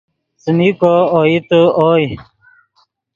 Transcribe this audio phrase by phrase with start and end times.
[0.41, 2.05] څیمی کو اوئیتے اوئے